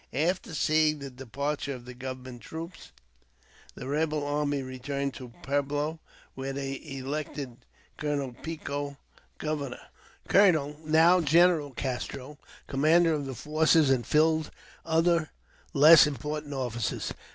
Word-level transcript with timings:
After 0.13 0.55
seeing 0.55 0.97
the 0.97 1.11
departure 1.11 1.75
of 1.75 1.85
the 1.85 1.93
government 1.93 2.41
troops, 2.41 2.91
the 3.75 3.85
rebel 3.87 4.21
party 4.21 4.63
returned 4.63 5.13
to 5.13 5.31
Pueblo, 5.43 5.99
where 6.33 6.53
they 6.53 6.81
elected 6.83 7.57
Colonel 7.97 8.33
Pico 8.33 8.97
governor; 9.37 9.89
Colonel, 10.27 10.77
now 10.83 11.21
General 11.21 11.69
Castro, 11.75 12.39
commander 12.65 13.13
of 13.13 13.27
the 13.27 13.35
forces; 13.35 13.91
and 13.91 14.03
filled 14.03 14.49
other 14.83 15.29
less 15.71 16.07
important 16.07 16.55
offices. 16.55 17.13